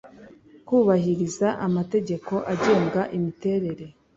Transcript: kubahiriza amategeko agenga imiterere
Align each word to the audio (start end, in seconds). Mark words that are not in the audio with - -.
kubahiriza 0.67 1.47
amategeko 1.67 2.33
agenga 2.53 3.01
imiterere 3.17 3.85